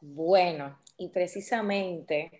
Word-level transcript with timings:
Bueno, 0.00 0.78
y 0.96 1.08
precisamente 1.08 2.30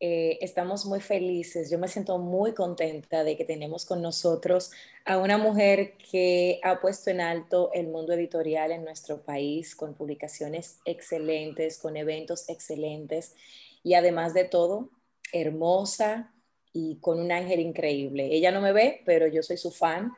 eh, 0.00 0.38
estamos 0.40 0.84
muy 0.84 1.00
felices. 1.00 1.70
Yo 1.70 1.78
me 1.78 1.88
siento 1.88 2.18
muy 2.18 2.52
contenta 2.54 3.24
de 3.24 3.36
que 3.36 3.44
tenemos 3.44 3.84
con 3.84 4.02
nosotros 4.02 4.72
a 5.04 5.18
una 5.18 5.38
mujer 5.38 5.96
que 5.96 6.60
ha 6.62 6.80
puesto 6.80 7.10
en 7.10 7.20
alto 7.20 7.70
el 7.72 7.86
mundo 7.88 8.12
editorial 8.12 8.72
en 8.72 8.84
nuestro 8.84 9.22
país 9.22 9.76
con 9.76 9.94
publicaciones 9.94 10.80
excelentes, 10.84 11.78
con 11.78 11.96
eventos 11.96 12.48
excelentes 12.48 13.34
y 13.82 13.94
además 13.94 14.34
de 14.34 14.44
todo, 14.44 14.90
hermosa 15.32 16.32
y 16.72 16.96
con 16.96 17.20
un 17.20 17.30
ángel 17.30 17.60
increíble. 17.60 18.28
Ella 18.32 18.50
no 18.50 18.60
me 18.60 18.72
ve, 18.72 19.02
pero 19.06 19.28
yo 19.28 19.42
soy 19.42 19.56
su 19.56 19.70
fan 19.70 20.12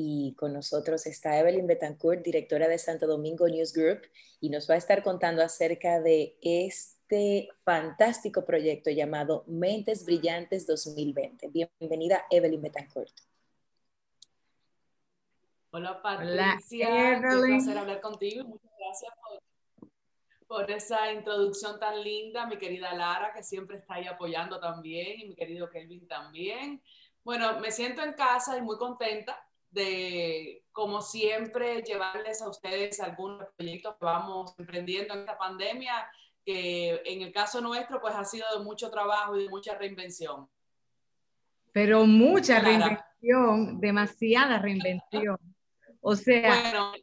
y 0.00 0.32
con 0.34 0.52
nosotros 0.52 1.06
está 1.06 1.40
Evelyn 1.40 1.66
Betancourt, 1.66 2.22
directora 2.22 2.68
de 2.68 2.78
Santo 2.78 3.08
Domingo 3.08 3.48
News 3.48 3.72
Group, 3.72 4.02
y 4.40 4.48
nos 4.48 4.70
va 4.70 4.74
a 4.74 4.76
estar 4.76 5.02
contando 5.02 5.42
acerca 5.42 6.00
de 6.00 6.38
este 6.40 7.48
fantástico 7.64 8.44
proyecto 8.44 8.90
llamado 8.90 9.42
Mentes 9.48 10.04
Brillantes 10.04 10.68
2020. 10.68 11.48
Bienvenida, 11.48 12.26
Evelyn 12.30 12.62
Betancourt. 12.62 13.12
Hola, 15.72 16.00
Patricia. 16.00 17.18
Hola, 17.18 17.36
Un 17.36 17.46
placer 17.48 17.78
hablar 17.78 18.00
contigo. 18.00 18.44
Muchas 18.44 18.70
gracias 18.78 19.12
por, 19.20 19.90
por, 20.46 20.70
esa 20.70 21.12
introducción 21.12 21.80
tan 21.80 22.04
linda, 22.04 22.46
mi 22.46 22.56
querida 22.56 22.94
Lara, 22.94 23.32
que 23.34 23.42
siempre 23.42 23.78
está 23.78 23.94
ahí 23.94 24.06
apoyando 24.06 24.60
también, 24.60 25.18
y 25.22 25.26
mi 25.26 25.34
querido 25.34 25.68
Kelvin 25.68 26.06
también. 26.06 26.80
Bueno, 27.24 27.58
me 27.58 27.72
siento 27.72 28.00
en 28.00 28.12
casa 28.12 28.56
y 28.56 28.62
muy 28.62 28.78
contenta 28.78 29.44
de, 29.70 30.64
como 30.72 31.02
siempre, 31.02 31.82
llevarles 31.82 32.42
a 32.42 32.48
ustedes 32.48 33.00
algunos 33.00 33.48
proyectos 33.56 33.96
que 33.98 34.04
vamos 34.04 34.54
emprendiendo 34.58 35.14
en 35.14 35.20
esta 35.20 35.36
pandemia 35.38 36.10
que 36.44 37.02
en 37.04 37.20
el 37.20 37.30
caso 37.32 37.60
nuestro 37.60 38.00
pues 38.00 38.14
ha 38.14 38.24
sido 38.24 38.46
de 38.56 38.64
mucho 38.64 38.90
trabajo 38.90 39.36
y 39.36 39.42
de 39.42 39.50
mucha 39.50 39.76
reinvención. 39.76 40.48
Pero 41.72 42.06
mucha 42.06 42.60
reinvención, 42.60 43.78
demasiada 43.78 44.58
reinvención. 44.58 45.36
O 46.00 46.16
sea, 46.16 46.94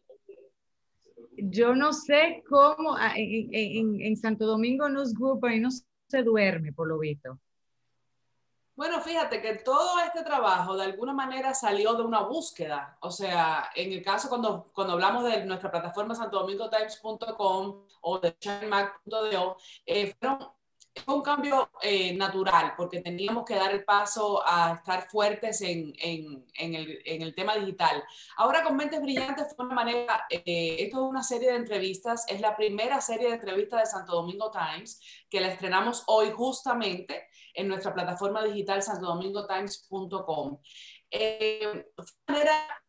yo 1.37 1.75
no 1.75 1.93
sé 1.93 2.43
cómo 2.49 2.95
ah, 2.97 3.13
en, 3.15 4.01
en, 4.01 4.17
Santo 4.17 4.47
Domingo 4.47 4.89
News 4.89 5.13
Group 5.13 5.45
ahí 5.45 5.59
no 5.59 5.69
se 5.71 6.23
duerme, 6.23 6.73
por 6.73 6.87
lo 6.87 6.97
visto. 6.97 7.39
Bueno, 8.75 8.99
fíjate 8.99 9.41
que 9.41 9.55
todo 9.55 9.99
este 10.01 10.21
trabajo 10.23 10.75
de 10.75 10.83
alguna 10.83 11.13
manera 11.13 11.53
salió 11.53 11.93
de 11.93 12.03
una 12.03 12.23
búsqueda. 12.23 12.97
O 12.99 13.09
sea, 13.09 13.69
en 13.73 13.93
el 13.93 14.03
caso 14.03 14.27
cuando, 14.27 14.69
cuando 14.73 14.93
hablamos 14.93 15.23
de 15.23 15.45
nuestra 15.45 15.71
plataforma 15.71 16.13
santodomingotimes.com 16.13 17.85
o 18.01 18.19
de 18.19 18.35
shinemac.do, 18.37 19.55
eh, 19.85 20.13
fueron 20.19 20.39
fue 21.03 21.15
un 21.15 21.21
cambio 21.21 21.69
eh, 21.81 22.13
natural 22.13 22.73
porque 22.77 23.01
teníamos 23.01 23.43
que 23.45 23.55
dar 23.55 23.71
el 23.71 23.83
paso 23.83 24.41
a 24.45 24.75
estar 24.75 25.09
fuertes 25.09 25.61
en, 25.61 25.93
el, 26.57 27.33
tema 27.35 27.55
digital. 27.55 28.03
Ahora 28.37 28.63
con 28.63 28.75
Mentes 28.75 29.01
Brillantes 29.01 29.53
fue 29.55 29.65
una 29.65 29.75
manera, 29.75 30.25
eh, 30.29 30.77
esto 30.79 31.03
es 31.03 31.09
una 31.09 31.23
serie 31.23 31.51
de 31.51 31.57
entrevistas, 31.57 32.25
es 32.27 32.39
la 32.39 32.55
primera 32.55 33.01
serie 33.01 33.27
de 33.27 33.35
entrevistas 33.35 33.81
de 33.81 33.85
Santo 33.87 34.13
Domingo 34.13 34.51
Times 34.51 35.01
que 35.29 35.41
la 35.41 35.47
estrenamos 35.47 36.03
hoy 36.07 36.31
justamente 36.31 37.27
en 37.53 37.67
nuestra 37.67 37.93
plataforma 37.93 38.43
digital 38.43 38.81
santodomingotimes.com. 38.81 40.59
Eh, 41.11 41.85
manera 42.27 42.51
personal, 42.57 42.84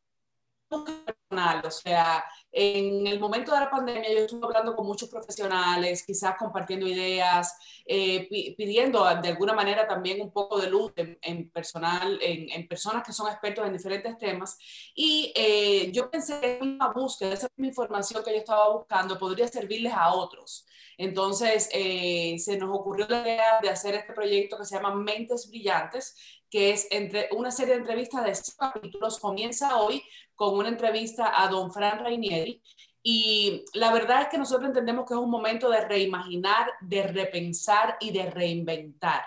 o 0.71 1.71
sea, 1.71 2.25
en 2.51 3.07
el 3.07 3.21
momento 3.21 3.53
de 3.53 3.61
la 3.61 3.71
pandemia 3.71 4.13
yo 4.13 4.19
estuve 4.21 4.47
hablando 4.47 4.75
con 4.75 4.87
muchos 4.87 5.09
profesionales, 5.09 6.05
quizás 6.05 6.37
compartiendo 6.39 6.87
ideas, 6.87 7.57
eh, 7.85 8.27
pidiendo 8.57 9.05
de 9.05 9.29
alguna 9.29 9.53
manera 9.53 9.87
también 9.87 10.21
un 10.21 10.33
poco 10.33 10.59
de 10.61 10.71
luz 10.71 10.93
en, 10.97 11.51
personal, 11.51 12.19
en, 12.23 12.69
personas 12.69 13.05
que 13.05 13.13
son 13.13 13.31
expertos 13.31 13.67
en 13.67 13.73
diferentes 13.73 14.17
temas. 14.19 14.59
Y 14.95 15.33
eh, 15.37 15.91
yo 15.93 16.11
pensé 16.11 16.41
que 16.41 16.59
esa 16.61 16.89
búsqueda, 16.93 17.35
esa 17.35 17.49
información 17.59 18.25
que 18.25 18.33
yo 18.33 18.39
estaba 18.39 18.73
buscando 18.73 19.19
podría 19.19 19.49
servirles 19.49 19.93
a 19.93 20.13
otros. 20.15 20.67
Entonces 20.99 21.69
eh, 21.73 22.37
se 22.39 22.57
nos 22.57 22.71
ocurrió 22.71 23.07
la 23.09 23.21
idea 23.21 23.61
de 23.61 23.69
hacer 23.69 23.95
este 23.95 24.15
proyecto 24.15 24.57
que 24.57 24.65
se 24.65 24.77
llama 24.77 24.95
Mentes 24.95 25.49
Brillantes, 25.51 26.17
que 26.57 26.71
es 26.71 26.89
entre 26.91 27.29
una 27.33 27.51
serie 27.51 27.75
de 27.75 27.81
entrevistas 27.81 28.25
de 28.25 28.35
cinco 28.35 28.57
capítulos. 28.73 29.21
Comienza 29.21 29.77
hoy 29.77 30.03
con 30.35 30.57
una 30.57 30.71
entrevista 30.71 31.31
a 31.39 31.49
don 31.49 31.71
Fran 31.71 31.99
Rainieri. 31.99 32.63
Y 33.03 33.63
la 33.75 33.93
verdad 33.93 34.23
es 34.23 34.29
que 34.29 34.39
nosotros 34.39 34.69
entendemos 34.69 35.05
que 35.07 35.13
es 35.13 35.21
un 35.21 35.29
momento 35.29 35.69
de 35.69 35.83
reimaginar, 35.83 36.73
de 36.81 37.03
repensar 37.03 37.99
y 38.01 38.11
de 38.11 38.31
reinventar. 38.31 39.23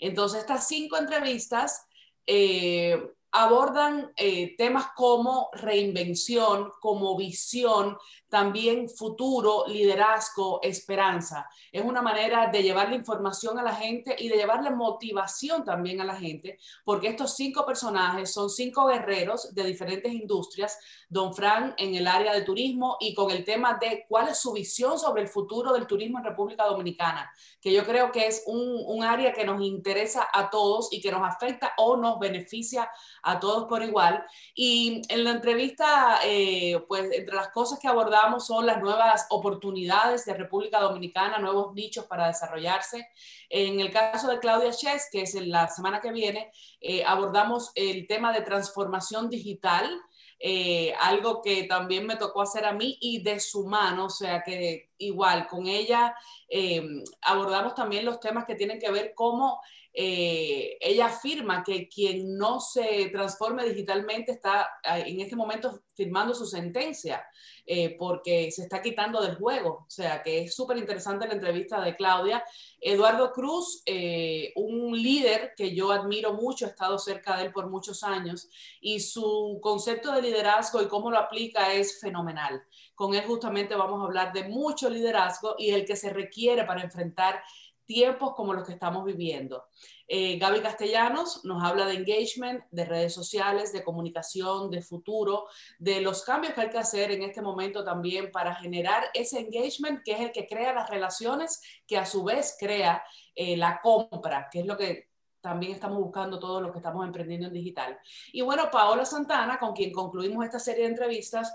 Entonces, 0.00 0.40
estas 0.40 0.66
cinco 0.66 0.96
entrevistas 0.96 1.86
eh, 2.26 3.00
abordan 3.30 4.10
eh, 4.16 4.56
temas 4.56 4.86
como 4.96 5.50
reinvención, 5.52 6.72
como 6.80 7.16
visión, 7.16 7.96
también 8.32 8.88
futuro, 8.88 9.66
liderazgo, 9.68 10.58
esperanza. 10.62 11.50
Es 11.70 11.84
una 11.84 12.00
manera 12.00 12.46
de 12.50 12.62
llevarle 12.62 12.96
información 12.96 13.58
a 13.58 13.62
la 13.62 13.74
gente 13.74 14.16
y 14.18 14.30
de 14.30 14.36
llevarle 14.36 14.70
motivación 14.70 15.66
también 15.66 16.00
a 16.00 16.04
la 16.04 16.16
gente, 16.16 16.58
porque 16.82 17.08
estos 17.08 17.36
cinco 17.36 17.66
personajes 17.66 18.32
son 18.32 18.48
cinco 18.48 18.86
guerreros 18.86 19.54
de 19.54 19.64
diferentes 19.64 20.10
industrias, 20.10 20.78
don 21.10 21.34
Fran 21.34 21.74
en 21.76 21.94
el 21.94 22.06
área 22.06 22.32
de 22.32 22.40
turismo 22.40 22.96
y 23.00 23.12
con 23.12 23.30
el 23.30 23.44
tema 23.44 23.76
de 23.78 24.06
cuál 24.08 24.28
es 24.28 24.38
su 24.38 24.54
visión 24.54 24.98
sobre 24.98 25.20
el 25.20 25.28
futuro 25.28 25.74
del 25.74 25.86
turismo 25.86 26.16
en 26.16 26.24
República 26.24 26.64
Dominicana, 26.64 27.30
que 27.60 27.70
yo 27.70 27.84
creo 27.84 28.10
que 28.10 28.28
es 28.28 28.44
un, 28.46 28.82
un 28.86 29.04
área 29.04 29.34
que 29.34 29.44
nos 29.44 29.60
interesa 29.60 30.26
a 30.32 30.48
todos 30.48 30.90
y 30.90 31.02
que 31.02 31.12
nos 31.12 31.20
afecta 31.22 31.74
o 31.76 31.98
nos 31.98 32.18
beneficia 32.18 32.90
a 33.22 33.38
todos 33.38 33.68
por 33.68 33.82
igual. 33.82 34.24
Y 34.54 35.02
en 35.10 35.24
la 35.24 35.32
entrevista, 35.32 36.20
eh, 36.24 36.82
pues 36.88 37.12
entre 37.12 37.36
las 37.36 37.48
cosas 37.48 37.78
que 37.78 37.88
abordamos, 37.88 38.21
son 38.38 38.66
las 38.66 38.80
nuevas 38.80 39.26
oportunidades 39.30 40.24
de 40.24 40.34
República 40.34 40.80
Dominicana, 40.80 41.38
nuevos 41.38 41.74
nichos 41.74 42.06
para 42.06 42.28
desarrollarse. 42.28 43.08
En 43.48 43.80
el 43.80 43.90
caso 43.90 44.28
de 44.28 44.38
Claudia 44.38 44.70
Chess, 44.70 45.08
que 45.10 45.22
es 45.22 45.34
en 45.34 45.50
la 45.50 45.68
semana 45.68 46.00
que 46.00 46.12
viene, 46.12 46.50
eh, 46.80 47.04
abordamos 47.04 47.72
el 47.74 48.06
tema 48.06 48.32
de 48.32 48.42
transformación 48.42 49.28
digital, 49.28 49.90
eh, 50.38 50.92
algo 51.00 51.40
que 51.40 51.64
también 51.64 52.06
me 52.06 52.16
tocó 52.16 52.42
hacer 52.42 52.64
a 52.64 52.72
mí 52.72 52.98
y 53.00 53.22
de 53.22 53.38
su 53.38 53.66
mano, 53.66 54.06
o 54.06 54.10
sea 54.10 54.42
que 54.42 54.90
igual 54.98 55.46
con 55.46 55.66
ella 55.66 56.14
eh, 56.48 56.82
abordamos 57.22 57.74
también 57.74 58.04
los 58.04 58.20
temas 58.20 58.44
que 58.44 58.54
tienen 58.54 58.78
que 58.78 58.90
ver 58.90 59.12
cómo 59.14 59.60
ella 59.94 61.04
afirma 61.04 61.62
que 61.62 61.86
quien 61.86 62.38
no 62.38 62.60
se 62.60 63.10
transforme 63.10 63.68
digitalmente 63.68 64.32
está 64.32 64.66
en 64.82 65.20
este 65.20 65.36
momento 65.36 65.82
firmando 65.94 66.34
su 66.34 66.46
sentencia. 66.46 67.22
Eh, 67.64 67.96
porque 67.96 68.50
se 68.50 68.62
está 68.62 68.82
quitando 68.82 69.22
del 69.22 69.36
juego. 69.36 69.84
O 69.86 69.90
sea, 69.90 70.22
que 70.22 70.42
es 70.42 70.54
súper 70.54 70.78
interesante 70.78 71.28
la 71.28 71.34
entrevista 71.34 71.80
de 71.80 71.94
Claudia. 71.94 72.44
Eduardo 72.80 73.32
Cruz, 73.32 73.82
eh, 73.86 74.52
un 74.56 75.00
líder 75.00 75.52
que 75.56 75.74
yo 75.74 75.92
admiro 75.92 76.32
mucho, 76.32 76.66
he 76.66 76.70
estado 76.70 76.98
cerca 76.98 77.36
de 77.36 77.44
él 77.44 77.52
por 77.52 77.70
muchos 77.70 78.02
años, 78.02 78.48
y 78.80 78.98
su 78.98 79.60
concepto 79.62 80.12
de 80.12 80.22
liderazgo 80.22 80.82
y 80.82 80.88
cómo 80.88 81.10
lo 81.10 81.18
aplica 81.18 81.72
es 81.72 82.00
fenomenal. 82.00 82.62
Con 82.94 83.14
él 83.14 83.24
justamente 83.26 83.74
vamos 83.74 84.00
a 84.00 84.04
hablar 84.04 84.32
de 84.32 84.48
mucho 84.48 84.88
liderazgo 84.88 85.54
y 85.58 85.70
el 85.70 85.84
que 85.84 85.96
se 85.96 86.10
requiere 86.10 86.64
para 86.64 86.82
enfrentar 86.82 87.42
tiempos 87.84 88.34
como 88.34 88.54
los 88.54 88.66
que 88.66 88.72
estamos 88.72 89.04
viviendo. 89.04 89.64
Eh, 90.08 90.38
Gaby 90.38 90.60
Castellanos 90.60 91.44
nos 91.44 91.62
habla 91.62 91.86
de 91.86 91.94
engagement, 91.94 92.64
de 92.70 92.84
redes 92.84 93.14
sociales, 93.14 93.72
de 93.72 93.82
comunicación, 93.82 94.70
de 94.70 94.82
futuro, 94.82 95.46
de 95.78 96.00
los 96.00 96.24
cambios 96.24 96.54
que 96.54 96.62
hay 96.62 96.70
que 96.70 96.78
hacer 96.78 97.10
en 97.10 97.22
este 97.22 97.42
momento 97.42 97.84
también 97.84 98.30
para 98.30 98.54
generar 98.54 99.04
ese 99.14 99.40
engagement 99.40 100.02
que 100.04 100.12
es 100.12 100.20
el 100.20 100.32
que 100.32 100.46
crea 100.46 100.72
las 100.72 100.88
relaciones, 100.88 101.60
que 101.86 101.98
a 101.98 102.06
su 102.06 102.24
vez 102.24 102.56
crea 102.58 103.02
eh, 103.34 103.56
la 103.56 103.80
compra, 103.82 104.48
que 104.50 104.60
es 104.60 104.66
lo 104.66 104.76
que 104.76 105.11
también 105.42 105.72
estamos 105.72 105.98
buscando 105.98 106.38
todo 106.38 106.62
lo 106.62 106.72
que 106.72 106.78
estamos 106.78 107.04
emprendiendo 107.04 107.48
en 107.48 107.52
digital. 107.52 107.98
Y 108.32 108.40
bueno, 108.40 108.70
Paola 108.70 109.04
Santana, 109.04 109.58
con 109.58 109.74
quien 109.74 109.92
concluimos 109.92 110.44
esta 110.44 110.58
serie 110.58 110.84
de 110.84 110.90
entrevistas, 110.90 111.52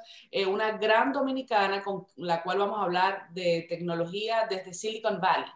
una 0.48 0.78
gran 0.78 1.12
dominicana 1.12 1.84
con 1.84 2.06
la 2.18 2.44
cual 2.44 2.60
vamos 2.60 2.78
a 2.80 2.84
hablar 2.84 3.30
de 3.32 3.66
tecnología 3.68 4.46
desde 4.50 4.74
Silicon 4.74 5.20
Valley. 5.20 5.50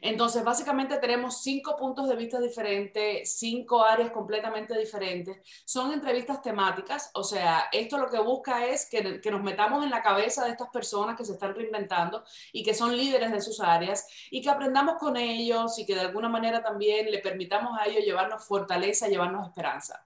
Entonces, 0.00 0.44
básicamente 0.44 0.96
tenemos 0.98 1.42
cinco 1.42 1.76
puntos 1.76 2.08
de 2.08 2.16
vista 2.16 2.40
diferentes, 2.40 3.32
cinco 3.38 3.84
áreas 3.84 4.10
completamente 4.10 4.78
diferentes. 4.78 5.38
Son 5.64 5.92
entrevistas 5.92 6.42
temáticas, 6.42 7.10
o 7.14 7.24
sea, 7.24 7.68
esto 7.72 7.98
lo 7.98 8.08
que 8.08 8.18
busca 8.18 8.66
es 8.66 8.86
que, 8.86 9.20
nos 9.28 9.42
metamos 9.42 9.84
en 9.84 9.90
la 9.90 10.02
cabeza 10.02 10.44
de 10.44 10.52
estas 10.52 10.68
personas 10.70 11.16
que 11.16 11.24
se 11.24 11.32
están 11.32 11.54
reinventando 11.54 12.24
y 12.52 12.62
que 12.62 12.74
son 12.74 12.96
líderes 12.96 13.30
de 13.30 13.40
sus 13.40 13.60
áreas 13.60 14.06
y 14.30 14.40
que 14.40 14.50
aprendamos 14.50 14.96
con 14.98 15.16
ellos 15.16 15.78
y 15.78 15.84
que 15.84 15.94
de 15.94 16.00
alguna 16.00 16.28
manera 16.28 16.62
también 16.62 17.10
le 17.10 17.18
permitamos 17.18 17.78
a 17.78 17.86
ellos 17.86 18.04
llevarnos 18.04 18.44
fortaleza, 18.44 19.08
llevarnos 19.08 19.46
esperanza. 19.46 20.04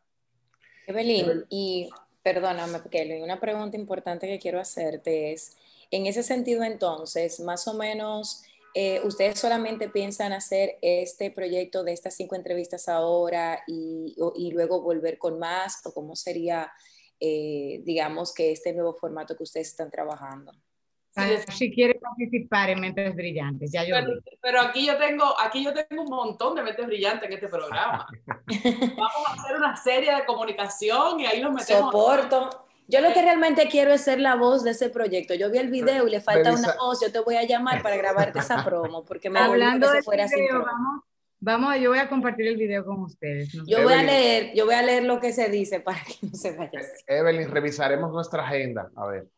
Evelyn, 0.87 1.47
y 1.49 1.89
perdóname, 2.23 2.81
porque 2.81 3.21
una 3.23 3.39
pregunta 3.39 3.77
importante 3.77 4.27
que 4.27 4.39
quiero 4.39 4.61
hacerte 4.61 5.33
es, 5.33 5.57
en 5.91 6.07
ese 6.07 6.23
sentido 6.23 6.65
entonces, 6.65 7.41
más 7.41 7.69
o 7.69 7.75
menos 7.75 8.45
eh, 8.75 9.01
¿ustedes 9.05 9.39
solamente 9.39 9.89
piensan 9.89 10.33
hacer 10.33 10.79
este 10.81 11.31
proyecto 11.31 11.85
de 11.85 11.93
estas 11.93 12.15
cinco 12.15 12.35
entrevistas 12.35 12.89
ahora 12.89 13.63
y, 13.67 14.15
y 14.37 14.51
luego 14.53 14.83
volver 14.83 15.19
con 15.19 15.39
más? 15.39 15.85
¿O 15.85 15.93
cómo 15.93 16.17
sería, 16.17 16.73
eh, 17.21 17.81
digamos, 17.85 18.35
que 18.35 18.53
este 18.53 18.73
nuevo 18.73 18.95
formato 18.95 19.37
que 19.37 19.43
ustedes 19.43 19.69
están 19.69 19.91
trabajando? 19.91 20.53
si 21.49 21.71
quiere 21.71 21.97
participar 21.97 22.71
en 22.71 22.81
Mentes 22.81 23.15
Brillantes, 23.15 23.71
ya 23.71 23.85
yo 23.85 23.95
pero, 23.95 24.13
pero, 24.41 24.61
aquí 24.63 24.87
yo 24.87 24.97
tengo 24.97 25.39
aquí 25.39 25.63
yo 25.63 25.75
tengo 25.75 26.05
un 26.05 26.09
montón 26.09 26.55
de 26.55 26.63
Mentes 26.63 26.87
Brillantes 26.87 27.29
en 27.29 27.35
este 27.35 27.49
programa. 27.49 28.07
Vamos 28.97 29.29
a 29.29 29.33
hacer 29.35 29.57
una 29.57 29.77
serie 29.77 30.15
de 30.15 30.25
comunicación 30.25 31.21
y 31.21 31.27
ahí 31.27 31.41
los 31.41 31.53
metemos. 31.53 31.93
Soporto. 31.93 32.65
Yo 32.89 33.01
lo 33.01 33.13
que 33.13 33.23
realmente 33.23 33.69
quiero 33.69 33.93
es 33.93 34.03
ser 34.03 34.21
la 34.21 34.37
voz 34.37 34.65
de 34.65 34.73
ese 34.73 34.91
proyecto. 34.91 35.35
Yo 35.35 35.51
vi 35.51 35.59
el 35.59 35.71
video 35.71 36.07
y 36.07 36.11
le 36.11 36.21
falta 36.21 36.53
una 36.53 36.75
voz. 36.75 37.01
Yo 37.01 37.11
te 37.11 37.21
voy 37.21 37.37
a 37.37 37.45
llamar 37.45 37.83
para 37.83 37.97
grabarte 37.97 38.39
esa 38.39 38.65
promo 38.65 39.05
porque 39.05 39.31
me 39.31 39.39
hablando 39.39 39.91
de 39.91 40.03
fuera 40.03 40.27
video, 40.27 40.65
vamos, 40.65 41.05
vamos, 41.41 41.77
yo 41.81 41.91
voy 41.91 41.99
a 41.99 42.09
compartir 42.09 42.47
el 42.49 42.57
video 42.57 42.85
con 42.85 43.03
ustedes. 43.03 43.53
Yo 43.67 43.83
voy 43.83 43.95
a 43.95 44.03
leer, 44.03 44.55
yo 44.55 44.67
voy 44.67 44.75
a 44.75 44.83
leer 44.83 45.05
lo 45.05 45.21
que 45.21 45.33
se 45.33 45.49
dice 45.49 45.81
para 45.81 46.03
que 46.03 46.15
no 46.27 46.35
se 46.35 46.57
vaya. 46.57 46.81
Evelyn, 47.07 47.51
revisaremos 47.51 48.13
nuestra 48.13 48.45
agenda. 48.45 48.91
A 48.97 49.07
ver. 49.07 49.29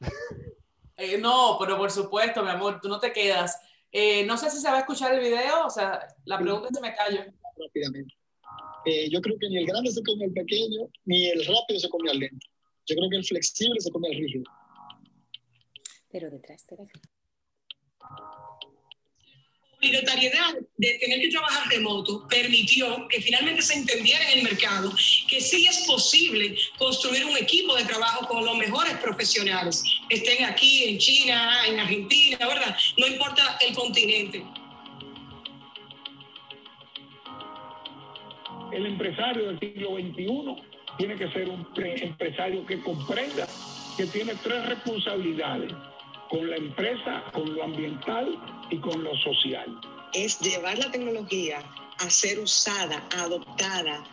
Eh, 0.98 1.18
no, 1.18 1.58
pero 1.60 1.76
por 1.76 1.90
supuesto, 1.90 2.42
mi 2.42 2.48
amor, 2.48 2.80
tú 2.80 2.88
no 2.88 2.98
te 2.98 3.12
quedas. 3.12 3.60
Eh, 3.92 4.24
no 4.24 4.38
sé 4.38 4.50
si 4.50 4.58
se 4.58 4.68
va 4.70 4.76
a 4.76 4.80
escuchar 4.80 5.12
el 5.12 5.20
video, 5.20 5.66
o 5.66 5.68
sea, 5.68 6.06
la 6.24 6.38
pregunta 6.38 6.70
se 6.72 6.80
me 6.80 6.94
callo. 6.94 7.20
Rápidamente. 7.58 8.14
Eh, 8.86 9.10
yo 9.10 9.20
creo 9.20 9.36
que 9.38 9.48
ni 9.48 9.58
el 9.58 9.66
grande 9.66 9.90
se 9.90 10.02
come 10.02 10.24
al 10.24 10.30
pequeño, 10.30 10.88
ni 11.04 11.28
el 11.28 11.44
rápido 11.44 11.80
se 11.80 11.90
come 11.90 12.10
al 12.10 12.18
lento. 12.18 12.46
Yo 12.86 12.96
creo 12.96 13.10
que 13.10 13.16
el 13.16 13.24
flexible 13.24 13.80
se 13.80 13.90
come 13.90 14.08
al 14.08 14.14
rígido. 14.14 14.44
Pero 16.10 16.30
detrás 16.30 16.66
de 16.66 16.76
la 16.76 16.86
obligatoriedad 19.78 20.54
de 20.76 20.98
tener 20.98 21.20
que 21.20 21.28
trabajar 21.28 21.68
remoto 21.68 22.26
permitió 22.28 23.06
que 23.08 23.20
finalmente 23.20 23.62
se 23.62 23.74
entendiera 23.74 24.30
en 24.30 24.38
el 24.38 24.44
mercado 24.44 24.92
que 25.28 25.40
sí 25.40 25.66
es 25.66 25.84
posible 25.86 26.56
construir 26.78 27.24
un 27.24 27.36
equipo 27.36 27.74
de 27.76 27.84
trabajo 27.84 28.26
con 28.26 28.44
los 28.44 28.56
mejores 28.56 28.96
profesionales, 28.98 29.82
estén 30.08 30.44
aquí 30.44 30.84
en 30.84 30.98
China, 30.98 31.66
en 31.66 31.78
Argentina, 31.78 32.38
¿verdad? 32.38 32.76
No 32.96 33.06
importa 33.06 33.58
el 33.60 33.74
continente. 33.74 34.42
El 38.76 38.84
empresario 38.84 39.46
del 39.46 39.58
siglo 39.58 39.96
XXI 39.96 40.62
tiene 40.98 41.16
que 41.16 41.32
ser 41.32 41.48
un 41.48 41.66
empresario 41.74 42.66
que 42.66 42.78
comprenda 42.82 43.48
que 43.96 44.04
tiene 44.04 44.34
tres 44.34 44.66
responsabilidades 44.66 45.72
con 46.28 46.50
la 46.50 46.56
empresa, 46.56 47.24
con 47.32 47.54
lo 47.54 47.64
ambiental 47.64 48.38
y 48.68 48.76
con 48.76 49.02
lo 49.02 49.16
social. 49.16 49.80
Es 50.12 50.38
llevar 50.40 50.76
la 50.76 50.90
tecnología 50.90 51.60
a 52.00 52.10
ser 52.10 52.38
usada, 52.38 53.02
adoptada, 53.16 54.04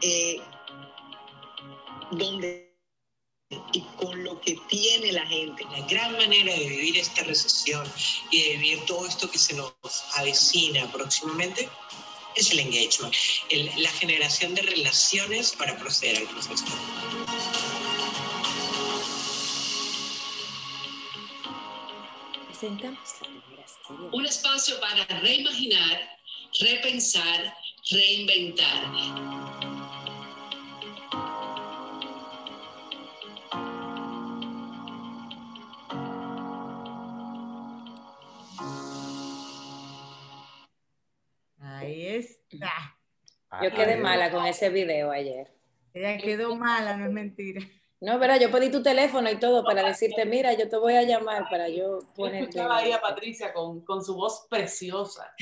eh, 0.00 0.36
donde 2.12 2.72
y 3.72 3.80
con 3.96 4.22
lo 4.22 4.40
que 4.40 4.56
tiene 4.68 5.10
la 5.10 5.26
gente. 5.26 5.64
La 5.72 5.84
gran 5.88 6.12
manera 6.12 6.52
de 6.52 6.68
vivir 6.68 6.98
esta 6.98 7.24
recesión 7.24 7.84
y 8.30 8.42
de 8.42 8.50
vivir 8.58 8.78
todo 8.86 9.08
esto 9.08 9.28
que 9.28 9.38
se 9.38 9.56
nos 9.56 9.74
avecina 10.16 10.86
próximamente 10.92 11.68
es 12.36 12.50
el 12.50 12.60
engagement, 12.60 13.14
la 13.76 13.90
generación 13.90 14.54
de 14.54 14.62
relaciones 14.62 15.52
para 15.52 15.76
proceder 15.76 16.18
al 16.18 16.28
proceso. 16.28 16.64
Un 24.12 24.26
espacio 24.26 24.80
para 24.80 25.04
reimaginar, 25.20 26.18
repensar, 26.60 27.54
reinventar. 27.90 29.73
Yo 43.62 43.70
quedé 43.72 43.96
mala 43.96 44.30
con 44.30 44.46
ese 44.46 44.68
video 44.68 45.10
ayer. 45.10 45.50
Ella 45.92 46.18
quedó 46.18 46.56
mala, 46.56 46.96
no 46.96 47.06
es 47.06 47.12
mentira. 47.12 47.60
No, 48.04 48.18
verdad, 48.18 48.38
yo 48.38 48.50
pedí 48.50 48.70
tu 48.70 48.82
teléfono 48.82 49.30
y 49.30 49.36
todo 49.36 49.64
para 49.64 49.82
decirte, 49.82 50.26
mira, 50.26 50.52
yo 50.52 50.68
te 50.68 50.76
voy 50.76 50.94
a 50.94 51.04
llamar 51.04 51.48
para 51.48 51.70
yo 51.70 52.00
poner. 52.14 52.42
escuchaba 52.42 52.76
ahí 52.76 52.92
a 52.92 53.00
Patricia 53.00 53.54
con, 53.54 53.80
con, 53.82 54.04
su 54.04 54.14
voz 54.14 54.46
preciosa. 54.50 55.32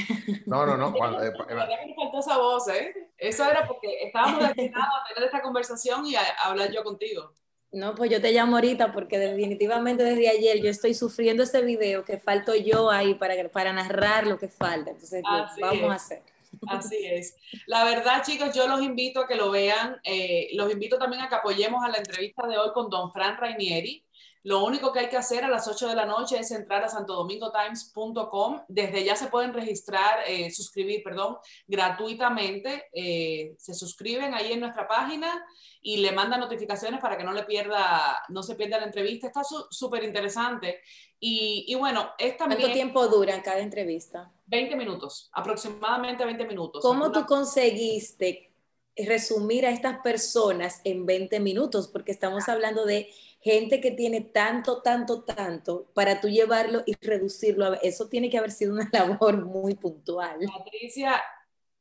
No, 0.46 0.64
no, 0.64 0.76
no. 0.76 0.92
Cuando, 0.92 1.24
eh, 1.24 1.32
me 1.86 1.94
faltó 1.96 2.20
esa 2.20 2.38
voz, 2.38 2.68
¿eh? 2.68 2.94
Eso 3.18 3.50
era 3.50 3.66
porque 3.66 4.04
estábamos 4.04 4.40
destinados 4.54 4.94
a 4.94 5.12
tener 5.12 5.26
esta 5.26 5.42
conversación 5.42 6.06
y 6.06 6.14
a, 6.14 6.22
hablar 6.44 6.70
yo 6.70 6.84
contigo. 6.84 7.32
No, 7.72 7.96
pues 7.96 8.10
yo 8.10 8.20
te 8.20 8.30
llamo 8.30 8.56
ahorita 8.56 8.92
porque 8.92 9.18
definitivamente 9.18 10.04
desde 10.04 10.28
ayer 10.28 10.60
yo 10.60 10.70
estoy 10.70 10.94
sufriendo 10.94 11.42
ese 11.42 11.62
video 11.62 12.04
que 12.04 12.18
falto 12.18 12.54
yo 12.54 12.90
ahí 12.90 13.14
para, 13.14 13.48
para 13.48 13.72
narrar 13.72 14.26
lo 14.26 14.38
que 14.38 14.48
falta. 14.48 14.90
Entonces, 14.90 15.22
pues, 15.28 15.50
vamos 15.58 15.90
a 15.90 15.94
hacer. 15.94 16.22
Así 16.68 17.04
es. 17.04 17.36
La 17.66 17.84
verdad, 17.84 18.22
chicos, 18.24 18.54
yo 18.54 18.68
los 18.68 18.82
invito 18.82 19.20
a 19.20 19.26
que 19.26 19.34
lo 19.34 19.50
vean. 19.50 20.00
Eh, 20.04 20.50
los 20.54 20.70
invito 20.72 20.98
también 20.98 21.22
a 21.22 21.28
que 21.28 21.34
apoyemos 21.34 21.84
a 21.84 21.88
la 21.88 21.98
entrevista 21.98 22.46
de 22.46 22.58
hoy 22.58 22.72
con 22.72 22.88
don 22.88 23.12
Fran 23.12 23.36
Rainieri. 23.36 24.04
Lo 24.44 24.64
único 24.64 24.92
que 24.92 24.98
hay 24.98 25.08
que 25.08 25.16
hacer 25.16 25.44
a 25.44 25.48
las 25.48 25.68
8 25.68 25.88
de 25.88 25.94
la 25.94 26.04
noche 26.04 26.38
es 26.38 26.50
entrar 26.50 26.82
a 26.82 26.88
santodomingotimes.com. 26.88 28.62
Desde 28.66 29.04
ya 29.04 29.14
se 29.14 29.28
pueden 29.28 29.52
registrar, 29.52 30.20
eh, 30.26 30.50
suscribir, 30.50 31.02
perdón, 31.04 31.36
gratuitamente. 31.68 32.86
Eh, 32.92 33.54
se 33.56 33.72
suscriben 33.72 34.34
ahí 34.34 34.52
en 34.52 34.60
nuestra 34.60 34.88
página 34.88 35.44
y 35.80 35.98
le 35.98 36.10
mandan 36.10 36.40
notificaciones 36.40 37.00
para 37.00 37.16
que 37.16 37.22
no 37.22 37.32
le 37.32 37.44
pierda, 37.44 38.20
no 38.30 38.42
se 38.42 38.56
pierda 38.56 38.80
la 38.80 38.86
entrevista. 38.86 39.28
Está 39.28 39.42
súper 39.70 40.02
interesante. 40.02 40.80
Y, 41.20 41.64
y, 41.68 41.76
bueno, 41.76 42.10
es 42.18 42.36
también... 42.36 42.60
¿Cuánto 42.60 42.74
tiempo 42.74 43.06
dura 43.06 43.40
cada 43.42 43.60
entrevista? 43.60 44.32
20 44.52 44.76
minutos, 44.76 45.30
aproximadamente 45.32 46.26
20 46.26 46.46
minutos. 46.46 46.82
¿Cómo 46.82 47.10
tú 47.10 47.24
conseguiste 47.24 48.52
resumir 48.94 49.64
a 49.64 49.70
estas 49.70 50.00
personas 50.00 50.82
en 50.84 51.06
20 51.06 51.40
minutos? 51.40 51.88
Porque 51.88 52.12
estamos 52.12 52.50
hablando 52.50 52.84
de 52.84 53.08
gente 53.40 53.80
que 53.80 53.92
tiene 53.92 54.20
tanto, 54.20 54.82
tanto, 54.82 55.22
tanto, 55.22 55.86
para 55.94 56.20
tú 56.20 56.28
llevarlo 56.28 56.82
y 56.84 56.94
reducirlo. 57.00 57.80
Eso 57.80 58.08
tiene 58.08 58.28
que 58.28 58.36
haber 58.36 58.50
sido 58.50 58.74
una 58.74 58.88
labor 58.92 59.46
muy 59.46 59.74
puntual. 59.74 60.38
Patricia, 60.46 61.22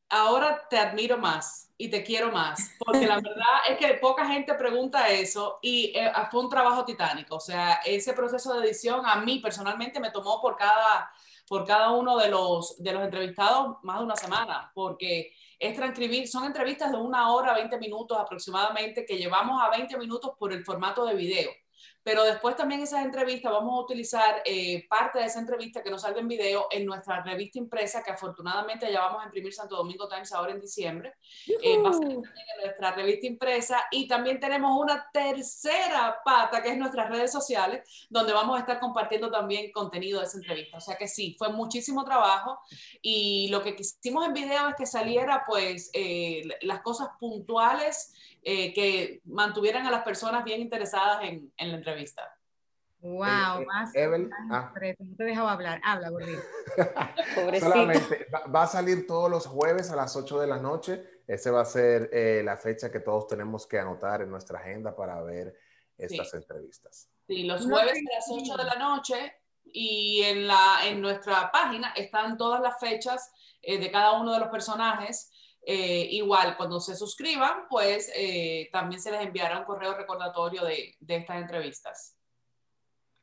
ahora 0.07 0.65
te 0.69 0.77
admiro 0.77 1.17
más 1.17 1.73
y 1.77 1.89
te 1.89 2.03
quiero 2.03 2.31
más, 2.31 2.71
porque 2.79 3.05
la 3.05 3.15
verdad 3.21 3.69
es 3.69 3.77
que 3.77 3.95
poca 3.95 4.27
gente 4.27 4.53
pregunta 4.53 5.09
eso 5.09 5.59
y 5.61 5.91
eh, 5.93 6.09
fue 6.31 6.39
un 6.39 6.49
trabajo 6.49 6.85
titánico, 6.85 7.35
o 7.35 7.39
sea, 7.39 7.81
ese 7.85 8.13
proceso 8.13 8.53
de 8.53 8.67
edición 8.67 9.01
a 9.05 9.15
mí 9.17 9.39
personalmente 9.39 9.99
me 9.99 10.11
tomó 10.11 10.39
por 10.39 10.55
cada, 10.55 11.11
por 11.51 11.65
cada 11.65 11.91
uno 11.91 12.17
de 12.17 12.29
los, 12.29 12.81
de 12.81 12.93
los 12.93 13.03
entrevistados 13.03 13.75
más 13.83 13.99
de 13.99 14.05
una 14.05 14.15
semana, 14.15 14.71
porque 14.73 15.33
es 15.59 15.75
transcribir, 15.75 16.25
son 16.29 16.45
entrevistas 16.45 16.93
de 16.93 16.97
una 16.97 17.33
hora, 17.33 17.53
20 17.53 17.77
minutos 17.77 18.17
aproximadamente, 18.17 19.05
que 19.05 19.17
llevamos 19.17 19.61
a 19.61 19.69
20 19.69 19.97
minutos 19.97 20.31
por 20.39 20.53
el 20.53 20.63
formato 20.63 21.05
de 21.05 21.13
video. 21.13 21.51
Pero 22.03 22.23
después 22.23 22.55
también 22.55 22.81
esas 22.81 23.05
entrevistas 23.05 23.51
vamos 23.51 23.73
a 23.73 23.83
utilizar 23.83 24.41
eh, 24.45 24.87
parte 24.89 25.19
de 25.19 25.25
esa 25.25 25.39
entrevista 25.39 25.83
que 25.83 25.91
nos 25.91 26.01
salga 26.01 26.19
en 26.19 26.27
video 26.27 26.67
en 26.71 26.85
nuestra 26.85 27.21
revista 27.21 27.59
impresa, 27.59 28.03
que 28.03 28.11
afortunadamente 28.11 28.91
ya 28.91 29.01
vamos 29.01 29.21
a 29.21 29.25
imprimir 29.25 29.53
Santo 29.53 29.75
Domingo 29.75 30.07
Times 30.07 30.31
ahora 30.33 30.51
en 30.51 30.59
diciembre. 30.59 31.13
Eh, 31.47 31.77
va 31.79 31.89
a 31.89 31.93
salir 31.93 32.15
también 32.21 32.45
en 32.55 32.65
nuestra 32.65 32.91
revista 32.91 33.27
impresa. 33.27 33.85
Y 33.91 34.07
también 34.07 34.39
tenemos 34.39 34.71
una 34.79 35.07
tercera 35.13 36.19
pata, 36.25 36.61
que 36.61 36.69
es 36.69 36.77
nuestras 36.77 37.09
redes 37.09 37.31
sociales, 37.31 38.07
donde 38.09 38.33
vamos 38.33 38.57
a 38.57 38.61
estar 38.61 38.79
compartiendo 38.79 39.29
también 39.29 39.71
contenido 39.71 40.19
de 40.19 40.25
esa 40.25 40.37
entrevista. 40.37 40.77
O 40.77 40.81
sea 40.81 40.95
que 40.95 41.07
sí, 41.07 41.35
fue 41.37 41.49
muchísimo 41.49 42.03
trabajo. 42.03 42.59
Y 43.01 43.47
lo 43.49 43.61
que 43.61 43.75
quisimos 43.75 44.25
en 44.25 44.33
video 44.33 44.69
es 44.69 44.75
que 44.75 44.85
saliera 44.85 45.43
pues 45.45 45.91
eh, 45.93 46.41
las 46.61 46.81
cosas 46.81 47.09
puntuales 47.19 48.13
eh, 48.43 48.73
que 48.73 49.21
mantuvieran 49.25 49.85
a 49.85 49.91
las 49.91 50.01
personas 50.01 50.43
bien 50.43 50.61
interesadas 50.61 51.23
en, 51.23 51.53
en 51.57 51.69
la 51.69 51.77
entrevista. 51.77 51.90
Wow, 53.01 53.61
eh, 53.61 53.65
más. 53.65 53.95
Evel, 53.95 54.29
ah. 54.51 54.71
no 54.99 55.15
te 55.15 55.23
dejaba 55.23 55.53
hablar. 55.53 55.81
Habla, 55.83 56.09
gordito. 56.09 56.41
Solamente 57.59 58.27
va, 58.33 58.63
a 58.63 58.67
salir 58.67 59.07
todos 59.07 59.29
los 59.29 59.47
jueves 59.47 59.89
a 59.89 59.95
las 59.95 60.15
8 60.15 60.39
de 60.39 60.47
la 60.47 60.59
noche. 60.59 61.03
Ese 61.27 61.49
va 61.49 61.61
a 61.61 61.65
ser 61.65 62.09
eh, 62.13 62.41
la 62.43 62.57
fecha 62.57 62.91
que 62.91 62.99
todos 62.99 63.27
tenemos 63.27 63.65
que 63.65 63.79
anotar 63.79 64.21
en 64.21 64.29
nuestra 64.29 64.59
agenda 64.59 64.95
para 64.95 65.21
ver 65.23 65.57
estas 65.97 66.31
entrevistas. 66.35 67.09
Sí, 67.25 67.43
los 67.43 67.65
jueves 67.65 67.93
a 67.93 68.15
las 68.15 68.25
8 68.29 68.57
de 68.57 68.63
la 68.65 68.75
noche 68.75 69.33
y 69.63 70.21
en, 70.23 70.47
la, 70.47 70.79
en 70.85 71.01
nuestra 71.01 71.51
página 71.51 71.93
están 71.93 72.37
todas 72.37 72.61
las 72.61 72.79
fechas 72.79 73.31
de 73.63 73.91
cada 73.91 74.19
uno 74.19 74.33
de 74.33 74.39
los 74.39 74.49
personajes 74.49 75.31
eh, 75.63 76.07
igual, 76.11 76.57
cuando 76.57 76.79
se 76.79 76.95
suscriban, 76.95 77.67
pues 77.69 78.11
eh, 78.15 78.69
también 78.71 79.01
se 79.01 79.11
les 79.11 79.21
enviará 79.21 79.59
un 79.59 79.65
correo 79.65 79.95
recordatorio 79.95 80.63
de, 80.65 80.95
de 80.99 81.15
estas 81.15 81.41
entrevistas. 81.41 82.17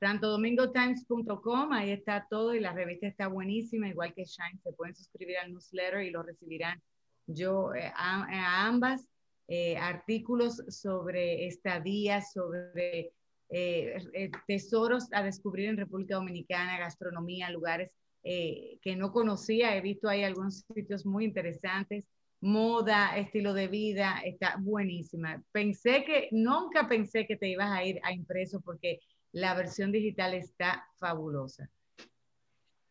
santodomingotimes.com, 0.00 1.72
ahí 1.72 1.90
está 1.90 2.26
todo 2.30 2.54
y 2.54 2.60
la 2.60 2.72
revista 2.72 3.06
está 3.06 3.26
buenísima, 3.26 3.88
igual 3.88 4.14
que 4.14 4.24
Shine, 4.24 4.60
se 4.62 4.72
pueden 4.72 4.94
suscribir 4.94 5.38
al 5.38 5.52
newsletter 5.52 6.02
y 6.02 6.10
lo 6.10 6.22
recibirán 6.22 6.80
yo 7.28 7.74
eh, 7.74 7.92
a, 7.94 8.66
ambas. 8.66 9.06
Eh, 9.50 9.78
artículos 9.78 10.62
sobre 10.68 11.46
estadías, 11.46 12.34
sobre 12.34 13.12
eh, 13.48 14.30
tesoros 14.46 15.08
a 15.12 15.22
descubrir 15.22 15.70
en 15.70 15.78
República 15.78 16.16
Dominicana, 16.16 16.78
gastronomía, 16.78 17.50
lugares 17.50 17.90
que 18.20 18.94
no 18.94 19.10
conocía, 19.10 19.74
he 19.74 19.80
visto 19.80 20.06
ahí 20.06 20.22
algunos 20.22 20.62
sitios 20.74 21.06
muy 21.06 21.24
interesantes, 21.24 22.04
moda, 22.40 23.16
estilo 23.16 23.52
de 23.52 23.68
vida, 23.68 24.20
está 24.24 24.56
buenísima. 24.58 25.42
Pensé 25.52 26.04
que, 26.04 26.28
nunca 26.30 26.88
pensé 26.88 27.26
que 27.26 27.36
te 27.36 27.48
ibas 27.48 27.70
a 27.70 27.84
ir 27.84 28.00
a 28.04 28.12
impreso 28.12 28.60
porque 28.60 29.00
la 29.32 29.54
versión 29.54 29.92
digital 29.92 30.34
está 30.34 30.86
fabulosa. 30.96 31.68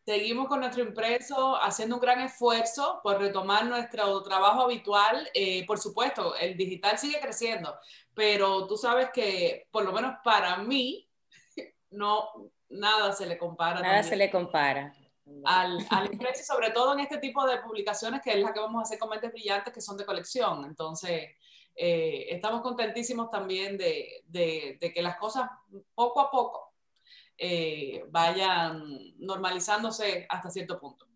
Seguimos 0.04 0.48
con 0.48 0.60
nuestro 0.60 0.82
impreso 0.82 1.56
haciendo 1.62 1.96
un 1.96 2.00
gran 2.00 2.20
esfuerzo 2.20 3.00
por 3.02 3.18
retomar 3.20 3.66
nuestro 3.66 4.22
trabajo 4.22 4.62
habitual. 4.62 5.28
Eh, 5.34 5.66
por 5.66 5.78
supuesto, 5.78 6.34
el 6.36 6.56
digital 6.56 6.96
sigue 6.96 7.20
creciendo, 7.20 7.78
pero 8.14 8.66
tú 8.66 8.78
sabes 8.78 9.10
que, 9.12 9.66
por 9.70 9.84
lo 9.84 9.92
menos 9.92 10.14
para 10.24 10.56
mí, 10.58 11.06
no, 11.90 12.50
nada 12.70 13.12
se 13.12 13.26
le 13.26 13.36
compara. 13.36 13.80
Nada 13.80 14.02
se 14.02 14.16
le 14.16 14.30
compara. 14.30 14.94
Al, 15.44 15.86
al, 15.90 16.12
impreso, 16.12 16.54
sobre 16.54 16.70
todo 16.70 16.92
en 16.92 17.00
este 17.00 17.18
tipo 17.18 17.46
de 17.46 17.58
publicaciones, 17.58 18.20
que 18.22 18.30
es 18.30 18.40
la 18.40 18.52
que 18.52 18.60
vamos 18.60 18.80
a 18.80 18.82
hacer 18.82 18.98
con 18.98 19.08
Mentes 19.08 19.32
Brillantes, 19.32 19.72
que 19.72 19.80
son 19.80 19.96
de 19.96 20.04
colección. 20.04 20.64
Entonces, 20.64 21.30
eh, 21.80 22.26
estamos 22.30 22.60
contentísimos 22.60 23.30
también 23.30 23.78
de, 23.78 24.24
de, 24.26 24.92
que 24.92 25.00
las 25.00 25.16
cosas 25.16 25.48
poco 25.94 26.20
a 26.20 26.30
poco 26.30 26.74
eh, 27.36 28.04
vayan 28.10 28.82
normalizándose 29.18 30.26
hasta 30.28 30.50
cierto 30.50 30.80
punto. 30.80 31.07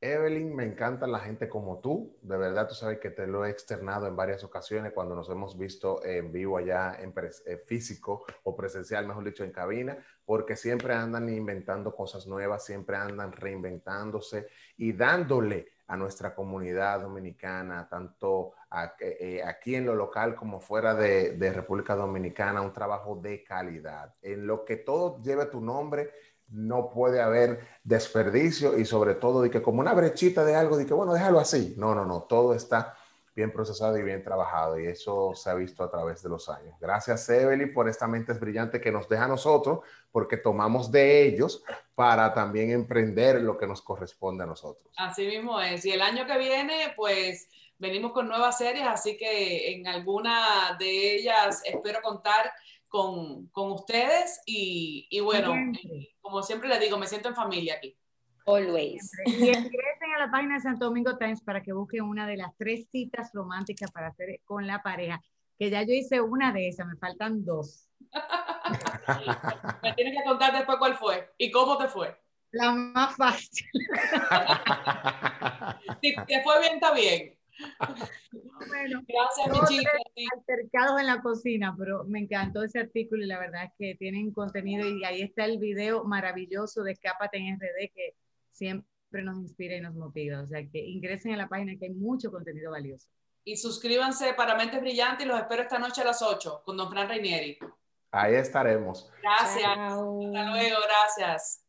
Evelyn, 0.00 0.54
me 0.54 0.64
encanta 0.64 1.08
la 1.08 1.18
gente 1.18 1.48
como 1.48 1.80
tú. 1.80 2.16
De 2.22 2.36
verdad, 2.36 2.68
tú 2.68 2.74
sabes 2.74 3.00
que 3.00 3.10
te 3.10 3.26
lo 3.26 3.44
he 3.44 3.50
externado 3.50 4.06
en 4.06 4.14
varias 4.14 4.44
ocasiones 4.44 4.92
cuando 4.92 5.16
nos 5.16 5.28
hemos 5.28 5.58
visto 5.58 6.04
en 6.04 6.30
vivo 6.30 6.56
allá 6.56 6.96
en 7.00 7.12
eh, 7.46 7.56
físico 7.56 8.24
o 8.44 8.54
presencial, 8.54 9.08
mejor 9.08 9.24
dicho, 9.24 9.42
en 9.42 9.50
cabina, 9.50 9.98
porque 10.24 10.54
siempre 10.54 10.94
andan 10.94 11.28
inventando 11.28 11.94
cosas 11.94 12.26
nuevas, 12.28 12.64
siempre 12.64 12.96
andan 12.96 13.32
reinventándose 13.32 14.46
y 14.76 14.92
dándole 14.92 15.72
a 15.88 15.96
nuestra 15.96 16.34
comunidad 16.34 17.00
dominicana, 17.00 17.88
tanto 17.88 18.52
eh, 19.00 19.42
aquí 19.42 19.74
en 19.74 19.86
lo 19.86 19.94
local 19.94 20.34
como 20.34 20.60
fuera 20.60 20.94
de, 20.94 21.52
República 21.52 21.96
Dominicana, 21.96 22.60
un 22.60 22.74
trabajo 22.74 23.16
de 23.16 23.42
calidad. 23.42 24.14
En 24.20 24.46
lo 24.46 24.66
que 24.66 24.76
todo 24.76 25.22
lleve 25.22 25.46
tu 25.46 25.62
nombre, 25.62 26.10
no 26.50 26.90
puede 26.90 27.20
haber 27.20 27.60
desperdicio 27.84 28.78
y 28.78 28.84
sobre 28.84 29.14
todo 29.14 29.42
de 29.42 29.50
que 29.50 29.62
como 29.62 29.80
una 29.80 29.94
brechita 29.94 30.44
de 30.44 30.54
algo, 30.54 30.76
de 30.76 30.86
que 30.86 30.94
bueno, 30.94 31.12
déjalo 31.12 31.40
así. 31.40 31.74
No, 31.76 31.94
no, 31.94 32.04
no, 32.04 32.22
todo 32.22 32.54
está 32.54 32.96
bien 33.38 33.52
procesado 33.52 33.96
y 33.96 34.02
bien 34.02 34.24
trabajado 34.24 34.80
y 34.80 34.86
eso 34.86 35.32
se 35.32 35.48
ha 35.48 35.54
visto 35.54 35.84
a 35.84 35.90
través 35.90 36.22
de 36.22 36.28
los 36.28 36.48
años. 36.48 36.74
Gracias, 36.80 37.28
Evelyn, 37.28 37.72
por 37.72 37.88
esta 37.88 38.08
mente 38.08 38.32
brillante 38.32 38.80
que 38.80 38.90
nos 38.90 39.08
deja 39.08 39.26
a 39.26 39.28
nosotros, 39.28 39.80
porque 40.10 40.38
tomamos 40.38 40.90
de 40.90 41.24
ellos 41.24 41.62
para 41.94 42.34
también 42.34 42.70
emprender 42.72 43.40
lo 43.40 43.56
que 43.56 43.68
nos 43.68 43.80
corresponde 43.80 44.42
a 44.42 44.46
nosotros. 44.46 44.92
Así 44.96 45.24
mismo 45.24 45.60
es. 45.60 45.84
Y 45.84 45.92
el 45.92 46.02
año 46.02 46.26
que 46.26 46.36
viene, 46.36 46.94
pues 46.96 47.48
venimos 47.78 48.10
con 48.10 48.26
nuevas 48.26 48.58
series, 48.58 48.84
así 48.88 49.16
que 49.16 49.72
en 49.72 49.86
alguna 49.86 50.76
de 50.78 51.14
ellas 51.14 51.62
espero 51.64 52.00
contar 52.02 52.50
con, 52.88 53.48
con 53.48 53.72
ustedes 53.72 54.40
y, 54.46 55.06
y 55.10 55.20
bueno, 55.20 55.54
como 56.20 56.42
siempre 56.42 56.68
les 56.68 56.80
digo, 56.80 56.98
me 56.98 57.06
siento 57.06 57.28
en 57.28 57.34
familia 57.34 57.76
aquí. 57.76 57.96
Always. 58.46 59.10
Y 59.26 59.48
ingresen 59.48 60.12
a 60.16 60.18
la 60.18 60.30
página 60.30 60.54
de 60.54 60.60
Santo 60.60 60.86
Domingo 60.86 61.18
Times 61.18 61.42
para 61.42 61.62
que 61.62 61.72
busquen 61.72 62.04
una 62.04 62.26
de 62.26 62.38
las 62.38 62.56
tres 62.56 62.88
citas 62.90 63.30
románticas 63.34 63.92
para 63.92 64.08
hacer 64.08 64.40
con 64.44 64.66
la 64.66 64.82
pareja, 64.82 65.20
que 65.58 65.70
ya 65.70 65.82
yo 65.82 65.92
hice 65.92 66.20
una 66.20 66.52
de 66.52 66.68
esas, 66.68 66.86
me 66.86 66.96
faltan 66.96 67.44
dos. 67.44 67.88
me 69.82 69.92
tienes 69.92 70.16
que 70.16 70.24
contar 70.24 70.54
después 70.54 70.78
cuál 70.78 70.96
fue 70.96 71.30
y 71.36 71.50
cómo 71.50 71.76
te 71.76 71.88
fue. 71.88 72.16
La 72.50 72.72
más 72.72 73.14
fácil. 73.16 73.66
si 76.00 76.14
te 76.14 76.42
fue 76.42 76.60
bien, 76.60 76.74
está 76.74 76.94
bien. 76.94 77.37
Bueno, 78.68 79.02
gracias, 79.06 79.70
mi 79.70 80.26
Altercados 80.34 81.00
en 81.00 81.06
la 81.06 81.20
cocina, 81.22 81.74
pero 81.78 82.04
me 82.04 82.20
encantó 82.20 82.62
ese 82.62 82.80
artículo 82.80 83.22
y 83.24 83.26
la 83.26 83.38
verdad 83.38 83.64
es 83.64 83.72
que 83.78 83.94
tienen 83.94 84.32
contenido 84.32 84.88
y 84.88 85.04
ahí 85.04 85.22
está 85.22 85.44
el 85.44 85.58
video 85.58 86.04
maravilloso 86.04 86.82
de 86.82 86.92
Escápate 86.92 87.38
en 87.38 87.56
RD 87.56 87.92
que 87.94 88.14
siempre 88.50 89.22
nos 89.22 89.38
inspira 89.38 89.76
y 89.76 89.80
nos 89.80 89.94
motiva. 89.94 90.40
O 90.42 90.46
sea, 90.46 90.60
que 90.68 90.78
ingresen 90.78 91.34
a 91.34 91.36
la 91.36 91.48
página 91.48 91.76
que 91.78 91.86
hay 91.86 91.94
mucho 91.94 92.30
contenido 92.30 92.72
valioso. 92.72 93.08
Y 93.44 93.56
suscríbanse 93.56 94.34
para 94.34 94.56
Mentes 94.56 94.80
Brillantes 94.80 95.24
y 95.24 95.28
los 95.28 95.40
espero 95.40 95.62
esta 95.62 95.78
noche 95.78 96.02
a 96.02 96.04
las 96.04 96.20
8 96.20 96.62
con 96.64 96.76
Don 96.76 96.90
Fran 96.90 97.08
Reinieri. 97.08 97.58
Ahí 98.10 98.34
estaremos. 98.34 99.10
Gracias. 99.22 99.64
Hasta 99.66 100.50
luego, 100.50 100.76
gracias. 101.16 101.64